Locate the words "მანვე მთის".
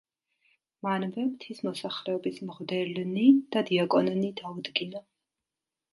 0.87-1.59